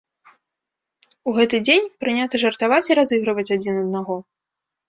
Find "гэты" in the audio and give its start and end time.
1.35-1.55